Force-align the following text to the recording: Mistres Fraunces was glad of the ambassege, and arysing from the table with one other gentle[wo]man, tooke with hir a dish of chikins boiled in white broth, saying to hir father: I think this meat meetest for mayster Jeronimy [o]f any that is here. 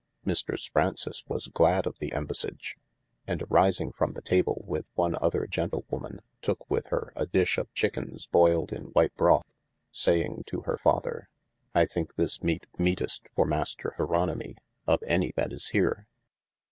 Mistres 0.25 0.67
Fraunces 0.67 1.23
was 1.27 1.45
glad 1.45 1.85
of 1.85 1.99
the 1.99 2.09
ambassege, 2.11 2.75
and 3.27 3.41
arysing 3.43 3.91
from 3.93 4.13
the 4.13 4.21
table 4.23 4.63
with 4.65 4.89
one 4.95 5.15
other 5.21 5.45
gentle[wo]man, 5.45 6.21
tooke 6.41 6.67
with 6.71 6.87
hir 6.87 7.13
a 7.15 7.27
dish 7.27 7.59
of 7.59 7.71
chikins 7.75 8.25
boiled 8.25 8.73
in 8.73 8.85
white 8.93 9.13
broth, 9.13 9.45
saying 9.91 10.41
to 10.47 10.61
hir 10.61 10.77
father: 10.79 11.29
I 11.75 11.85
think 11.85 12.15
this 12.15 12.41
meat 12.41 12.65
meetest 12.79 13.27
for 13.35 13.45
mayster 13.45 13.95
Jeronimy 13.95 14.55
[o]f 14.87 15.03
any 15.05 15.33
that 15.35 15.53
is 15.53 15.67
here. 15.67 16.07